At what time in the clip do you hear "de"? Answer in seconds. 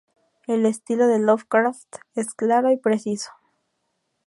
1.05-1.19